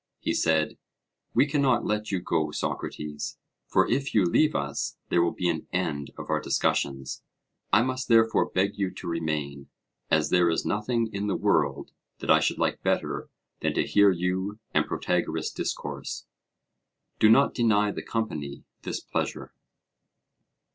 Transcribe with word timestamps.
He 0.19 0.33
said: 0.33 0.79
We 1.35 1.45
cannot 1.45 1.85
let 1.85 2.11
you 2.11 2.19
go, 2.21 2.49
Socrates, 2.49 3.37
for 3.67 3.87
if 3.87 4.15
you 4.15 4.25
leave 4.25 4.55
us 4.55 4.97
there 5.09 5.21
will 5.21 5.31
be 5.31 5.47
an 5.47 5.67
end 5.71 6.09
of 6.17 6.27
our 6.31 6.41
discussions: 6.41 7.21
I 7.71 7.83
must 7.83 8.07
therefore 8.07 8.49
beg 8.49 8.79
you 8.79 8.89
to 8.89 9.07
remain, 9.07 9.67
as 10.09 10.31
there 10.31 10.49
is 10.49 10.65
nothing 10.65 11.11
in 11.13 11.27
the 11.27 11.35
world 11.35 11.91
that 12.17 12.31
I 12.31 12.39
should 12.39 12.57
like 12.57 12.81
better 12.81 13.29
than 13.59 13.75
to 13.75 13.85
hear 13.85 14.09
you 14.09 14.57
and 14.73 14.87
Protagoras 14.87 15.51
discourse. 15.51 16.25
Do 17.19 17.29
not 17.29 17.53
deny 17.53 17.91
the 17.91 18.01
company 18.01 18.63
this 18.81 19.01
pleasure. 19.01 19.53